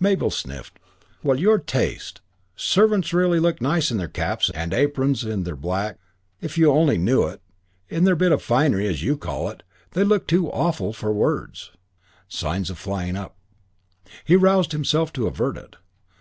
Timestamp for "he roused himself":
14.24-15.12